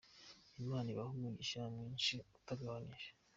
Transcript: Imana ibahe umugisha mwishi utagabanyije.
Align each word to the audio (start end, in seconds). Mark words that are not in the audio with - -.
Imana 0.61 0.87
ibahe 0.93 1.11
umugisha 1.13 1.61
mwishi 1.75 2.15
utagabanyije. 2.37 3.09